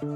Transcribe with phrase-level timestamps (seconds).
[0.00, 0.06] 各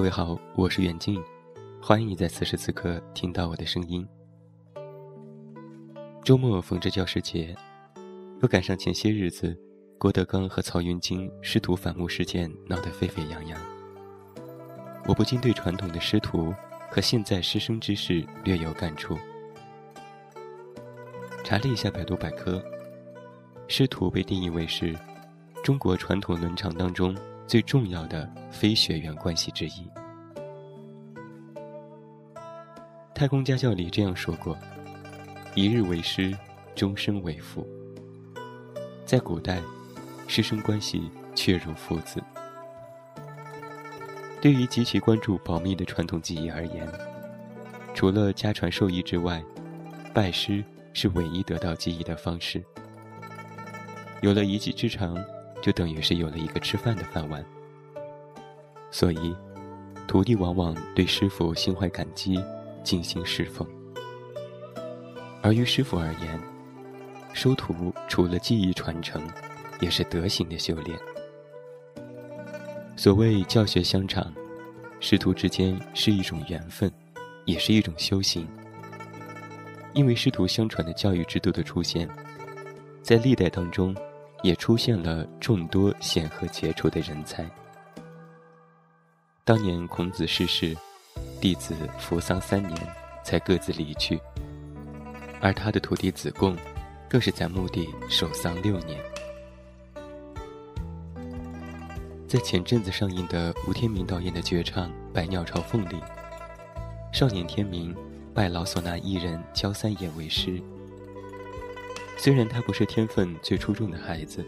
[0.00, 1.22] 位好，我是远近，
[1.80, 4.04] 欢迎你在此时此刻听到我的声音。
[6.24, 7.54] 周末逢着教师节，
[8.42, 9.56] 又赶上前些日子
[9.96, 13.56] 郭德纲和曹云金师徒反目事件闹得沸沸扬扬，
[15.06, 16.52] 我不禁对传统的师徒
[16.90, 19.16] 和现在师生之事略有感触。
[21.44, 22.60] 查了一下百度百科，
[23.68, 24.96] 师徒被定义为是
[25.62, 27.14] 中国传统伦常当中。
[27.46, 29.86] 最重要的非血缘关系之一。
[33.14, 34.56] 太空家教里这样说过
[35.54, 36.34] ：“一日为师，
[36.74, 37.68] 终身为父。”
[39.04, 39.60] 在古代，
[40.26, 42.18] 师生关系确如父子。
[44.40, 46.90] 对于极其关注保密的传统技艺而言，
[47.92, 49.44] 除了家传授艺之外，
[50.14, 52.64] 拜师是唯一得到技艺的方式。
[54.22, 55.14] 有了一技之长。
[55.62, 57.42] 就等于是有了一个吃饭的饭碗，
[58.90, 59.34] 所以
[60.06, 62.38] 徒弟往往对师傅心怀感激，
[62.82, 63.66] 尽心侍奉。
[65.40, 66.38] 而于师傅而言，
[67.32, 69.26] 收徒除了技艺传承，
[69.80, 70.98] 也是德行的修炼。
[72.94, 74.30] 所谓教学相长，
[75.00, 76.92] 师徒之间是一种缘分，
[77.46, 78.46] 也是一种修行。
[79.94, 82.08] 因为师徒相传的教育制度的出现，
[83.02, 83.94] 在历代当中。
[84.42, 87.50] 也出现了众多显赫杰出的人才。
[89.42, 90.76] 当年孔子逝世，
[91.40, 92.78] 弟子服丧三年，
[93.24, 94.20] 才各自离去。
[95.40, 96.54] 而他的徒弟子贡，
[97.08, 99.00] 更是在墓地守丧六年。
[102.28, 105.96] 在前阵子上映的吴天明导演的绝唱《百鸟朝凤》里，
[107.14, 107.96] 少年天明
[108.34, 110.60] 拜老唢呐艺人焦三爷为师。
[112.16, 114.44] 虽然他不是天分最出众的孩子，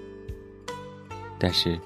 [1.39, 1.79] 但是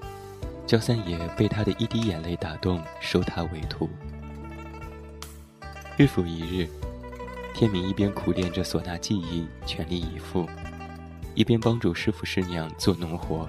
[0.67, 3.87] 焦三爷被他的一滴眼泪打动，收他为徒。
[5.99, 6.67] 日复一日，
[7.53, 10.49] 天明一边苦练着唢呐技艺，全力以赴，
[11.35, 13.47] 一边帮助师傅师娘做农活。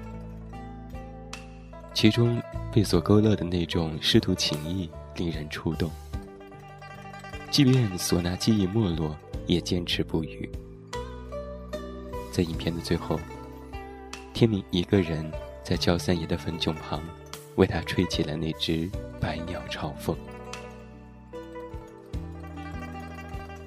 [1.94, 2.42] 其中
[2.74, 5.90] 被所勾勒的那种师徒情谊，令人触动。
[7.52, 9.14] 即便唢呐技艺没落，
[9.46, 10.50] 也坚持不渝。
[12.32, 13.20] 在影片的最后，
[14.34, 15.30] 天明一个人
[15.62, 17.02] 在焦三爷的坟冢旁，
[17.56, 20.16] 为他吹起了那只百鸟朝凤。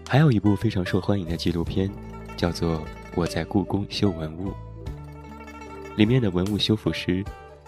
[0.09, 1.91] 还有一部非常受欢迎的纪录片，
[2.39, 2.79] 叫做
[3.15, 4.51] 《我在故宫修文物》。
[5.95, 7.23] 里面的文物修复师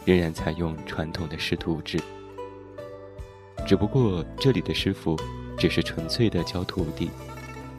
[0.07, 2.01] 仍然采用传统的师徒制，
[3.67, 5.15] 只不过这里的师傅
[5.59, 7.11] 只是纯粹的教徒弟，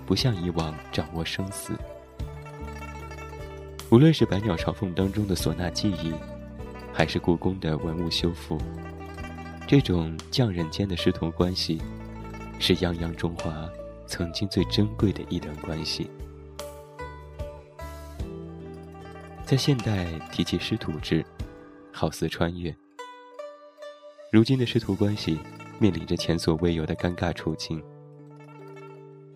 [0.06, 1.74] 不像以往掌握生死。
[3.90, 6.14] 无论是《百鸟朝凤》当中的唢呐技艺，
[6.92, 8.58] 还是故宫的文物修复，
[9.68, 11.82] 这种匠人间的师徒关系，
[12.60, 13.70] 是泱泱中华
[14.06, 16.10] 曾经最珍贵的一段关系。
[19.46, 21.26] 在现代提起师徒制，
[21.94, 22.76] 好似穿越。
[24.30, 25.40] 如今的师徒关系
[25.80, 27.84] 面临着前所未有的尴尬处境：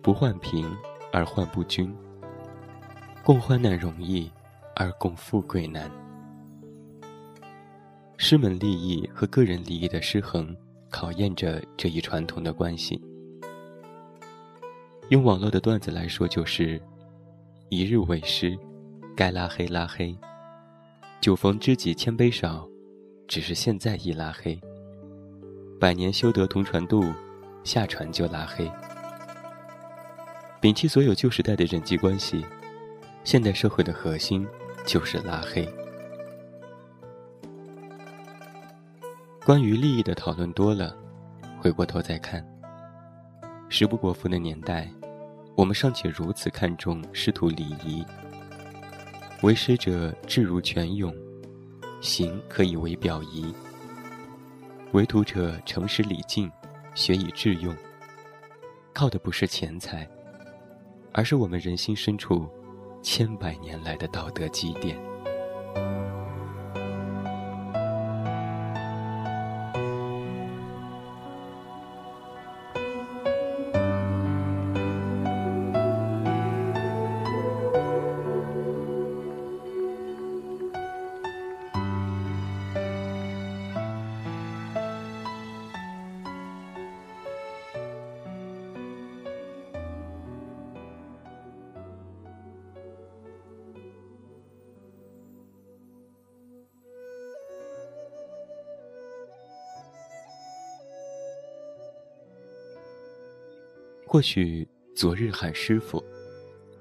[0.00, 0.68] 不患贫
[1.12, 1.94] 而患不均，
[3.24, 4.30] 共患难容易。
[4.74, 5.88] 而共富贵难，
[8.16, 10.56] 师门利益和个人利益的失衡，
[10.88, 12.98] 考验着这一传统的关系。
[15.10, 16.80] 用网络的段子来说，就是
[17.68, 18.58] “一日为师，
[19.14, 20.16] 该拉黑拉黑；
[21.20, 22.66] 酒逢知己千杯少，
[23.28, 24.58] 只是现在已拉黑。
[25.82, 27.12] 百年修得同船渡，
[27.64, 28.70] 下船就拉黑。
[30.60, 32.46] 摒弃所有旧时代的人际关系，
[33.24, 34.46] 现代社会的核心。”
[34.86, 35.68] 就是拉黑。
[39.44, 40.96] 关于利益的讨论多了，
[41.60, 42.44] 回过头再看，
[43.68, 44.88] 食不果腹的年代，
[45.56, 48.04] 我们尚且如此看重师徒礼仪。
[49.42, 51.12] 为师者志如泉涌，
[52.00, 53.52] 行可以为表仪；
[54.92, 56.50] 为徒者诚实礼敬，
[56.94, 57.74] 学以致用。
[58.92, 60.06] 靠的不是钱财，
[61.12, 62.48] 而是我们人心深处。
[63.02, 64.96] 千百年来的道德积淀。
[104.12, 106.04] 或许昨日喊师傅，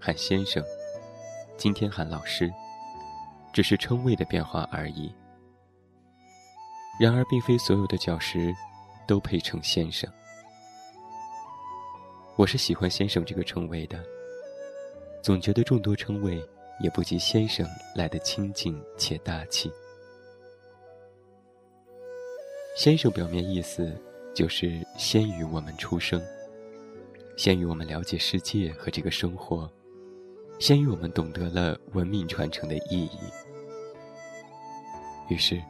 [0.01, 0.61] 喊先生，
[1.55, 2.51] 今天喊老师，
[3.53, 5.09] 只是称谓的变化而已。
[6.99, 8.53] 然而，并非所有的教师
[9.07, 10.11] 都配称先生。
[12.35, 14.03] 我是喜欢先生这个称谓的，
[15.23, 16.37] 总觉得众多称谓
[16.83, 19.71] 也不及先生来的亲近且大气。
[22.75, 23.97] 先生表面意思
[24.35, 26.21] 就是先于我们出生，
[27.37, 29.69] 先于我们了解世界和这个生活，
[30.59, 33.19] 先于我们懂得了文明传承的意义。
[35.29, 35.61] 于是，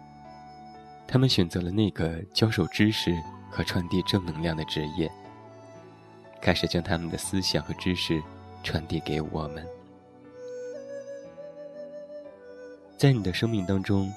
[1.08, 3.16] 他们选择了那个教授知识
[3.50, 5.10] 和传递正能量的职业，
[6.42, 8.22] 开始将他们的思想和知识
[8.64, 9.66] 传递给我们。
[12.98, 14.12] 在你的生命当中，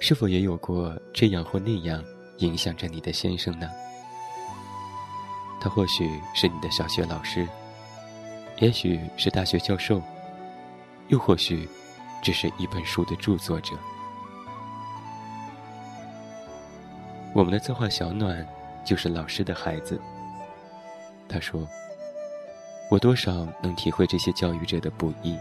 [0.00, 2.04] 是否也有过这样或那样？
[2.38, 3.70] 影响着你的先生呢？
[5.64, 7.48] 他或许是你的小学老师，
[8.58, 9.98] 也许是大学教授，
[11.08, 11.66] 又或许
[12.22, 13.74] 只是一本书的著作者。
[17.32, 18.46] 我们的策划小暖
[18.84, 19.98] 就是老师的孩子。
[21.26, 21.66] 他说
[22.92, 25.34] ：“我多少能体会这些教育者的不易。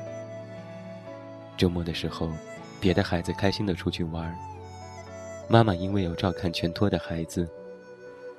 [1.57, 2.29] 周末的时候，
[2.79, 4.33] 别的孩子开心的出去玩。”
[5.49, 7.45] 妈妈因为要照看全托的孩子，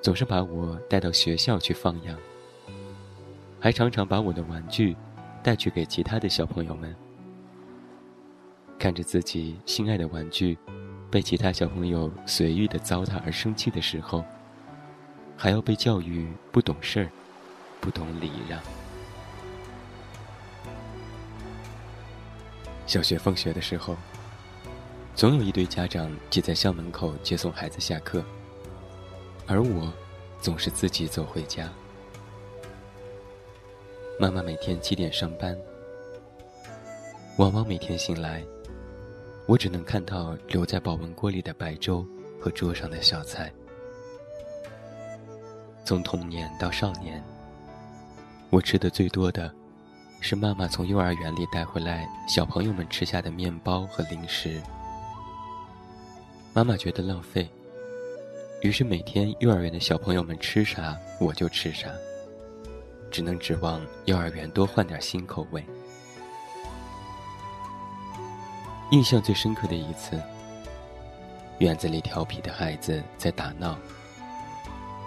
[0.04, 2.14] 总是把我带到学校去放养，
[3.58, 4.94] 还常常把我的玩具
[5.42, 6.94] 带去给其他的小朋友们。
[8.78, 10.58] 看着自己心爱的玩具
[11.10, 14.22] 被其他小朋友随意的糟蹋而生气的时候，
[15.38, 17.08] 还要被教育不懂事儿、
[17.80, 18.60] 不懂礼让。
[22.86, 23.96] 小学放学的时候。
[25.14, 28.22] 总有一堆家长挤在校门口接送孩子下课，
[29.46, 29.92] 而我
[30.40, 31.70] 总是自己走回家。
[34.18, 35.56] 妈妈每天七点上班，
[37.36, 38.44] 往往每天醒来，
[39.46, 42.06] 我只能看到留在保温锅里的白粥
[42.40, 43.52] 和桌上的小菜。
[45.84, 47.22] 从童年到少年，
[48.50, 49.52] 我吃的最多的
[50.20, 54.62] 是妈妈从幼儿园里带回来小朋友们吃下的面包和零食。
[56.54, 57.50] 妈妈觉得浪费，
[58.64, 61.86] 于是每天幼儿园的小朋友们吃啥我就吃啥，
[63.10, 65.62] 只能指望幼儿园多换点新口味。
[68.90, 70.18] 印象最深刻的一次，
[71.58, 73.76] 院子里调皮的孩子在打闹，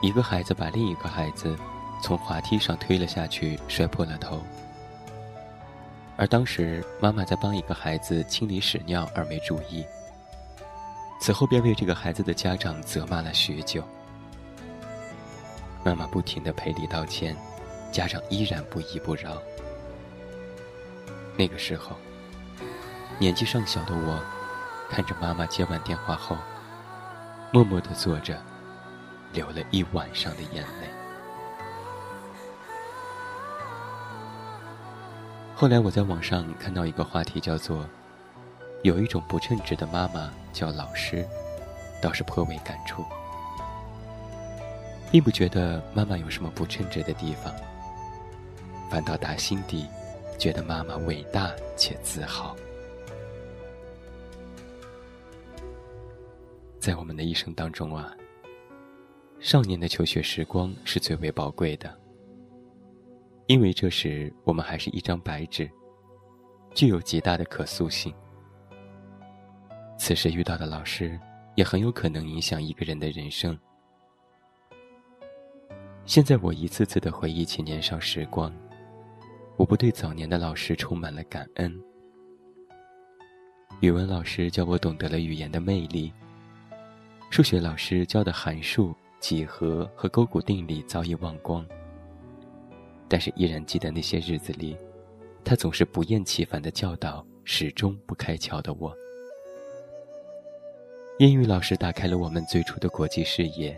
[0.04, 1.58] 一个孩子把另一个孩子
[2.00, 4.40] 从滑梯上推了下去，摔破了头。
[6.16, 9.84] 而当时妈妈在帮一个孩子清理屎尿而没注意。
[11.20, 13.84] 此后便为这个孩子的家长责骂了许久。
[15.84, 17.36] 妈妈不停的赔礼道歉，
[17.92, 19.42] 家长依然不依不饶。
[21.36, 21.96] 那个时候，
[23.20, 24.20] 年纪尚小的我，
[24.90, 26.38] 看着妈妈接完电话后，
[27.52, 28.42] 默默的坐着，
[29.34, 30.88] 流了一晚上的眼泪。
[35.56, 37.88] 后来我在网上看到一个话题，叫做。
[38.88, 41.28] 有一种不称职的妈妈叫老师，
[42.02, 43.04] 倒是颇为感触，
[45.12, 47.54] 并不觉得妈妈有什么不称职的地方，
[48.90, 49.86] 反倒打心底
[50.40, 52.56] 觉得妈妈伟大且自豪。
[56.80, 58.16] 在我们的一生当中啊，
[59.42, 61.94] 少年的求学时光是最为宝贵的，
[63.48, 65.70] 因为这时我们还是一张白纸，
[66.74, 68.14] 具有极大的可塑性。
[69.98, 71.20] 此时遇到的老师，
[71.56, 73.58] 也很有可能影响一个人的人生。
[76.06, 78.54] 现在我一次次的回忆起年少时光，
[79.58, 81.78] 我不对早年的老师充满了感恩。
[83.82, 86.14] 语文老师教我懂得了语言的魅力，
[87.30, 91.66] 数学老师教的函数、几何和勾股定理早已忘光，
[93.10, 94.78] 但是依然记得那些日子里，
[95.44, 98.96] 他总是不厌其烦的教导，始终不开窍的我。
[101.20, 103.76] 英语老师打开了我们最初的国际视野，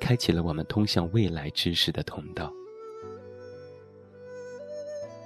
[0.00, 2.50] 开启了我们通向未来知识的通道。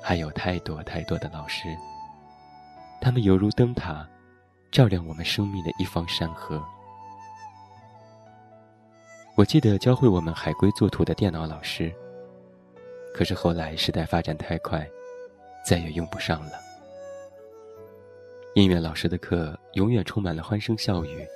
[0.02, 1.69] 还有太多太多的老师，
[3.00, 4.05] 他们犹如灯塔，
[4.73, 6.61] 照亮我们生命的一方山河。
[9.37, 11.95] 我记得教会我们海龟作图的电脑老师，
[13.14, 14.85] 可是后来时代发展太快，
[15.64, 16.72] 再也用不上了。
[18.54, 21.26] 音乐老师的课永远充满了欢声笑语。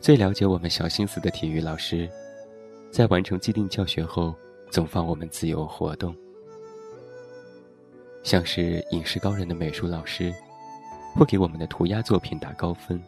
[0.00, 2.08] 最了解我们小心思的体育老师，
[2.90, 4.34] 在完成既定教学后，
[4.70, 6.16] 总放我们自由活动，
[8.22, 10.34] 像是影视高人的美术老师，
[11.14, 12.98] 会给我们的涂鸦作品打高分。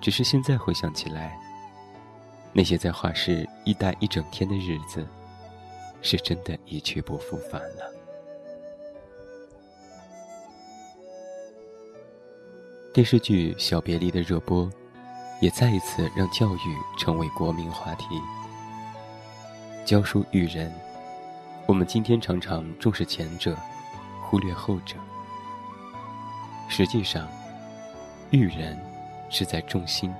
[0.00, 1.36] 只是现在回想起来，
[2.52, 5.04] 那些在画室一待一整天的日子，
[6.00, 7.92] 是真的一去不复返了。
[12.92, 14.68] 电视剧《小别离》的热播，
[15.40, 18.04] 也再一次让教育成为国民话题。
[19.84, 20.72] 教书育人，
[21.66, 23.56] 我们今天常常重视前者，
[24.24, 24.96] 忽略后者。
[26.68, 27.28] 实际上，
[28.30, 28.76] 育人
[29.30, 30.12] 是在重心、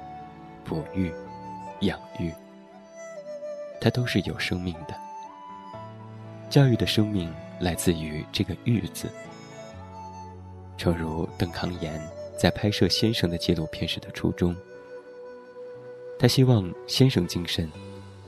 [0.65, 1.13] 哺育、
[1.81, 2.33] 养育，
[3.81, 4.95] 它都是有生命的。
[6.49, 9.11] 教育的生命来自于这个“育”字。
[10.77, 12.01] 诚如邓康言。
[12.41, 14.57] 在拍摄先生的纪录片时的初衷，
[16.19, 17.71] 他希望先生精神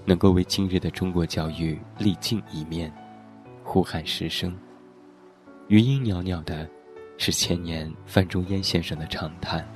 [0.04, 2.92] 能够为今日的中国教育立尽一面，
[3.64, 4.54] 呼喊十声。
[5.68, 6.68] 余音袅袅的，
[7.16, 9.66] 是千年范仲淹先生的长叹：“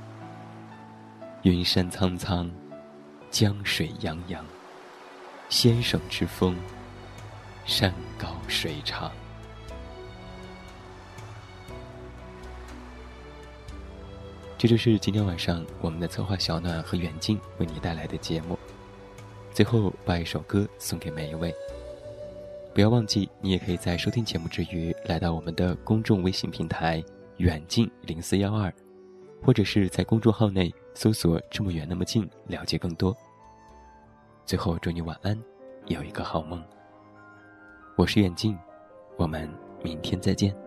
[1.41, 2.47] 云山苍苍，
[3.31, 4.37] 江水泱泱，
[5.49, 6.55] 先生之风，
[7.65, 9.11] 山高水长。”
[14.57, 18.57] 这就是今天晚上我们的策划小暖和远近为你带来的节目。
[19.51, 21.53] 最后把一首歌送给每一位。
[22.73, 27.03] 不要忘记，你也可以在收听节目之余，来到我们的公众微信平台
[27.37, 28.73] “远近零四幺二”，
[29.43, 33.15] 或者是在公众号内搜索“这么远那么近”，了解更多。
[34.43, 35.39] 最后祝你晚安，
[35.85, 36.63] 有一个好梦。
[37.95, 38.57] 我是远近，
[39.17, 39.47] 我们
[39.83, 40.66] 明天再见。